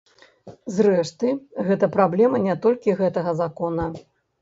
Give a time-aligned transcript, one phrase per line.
[0.77, 1.27] Зрэшты,
[1.69, 3.91] гэта праблема не толькі гэтага закона.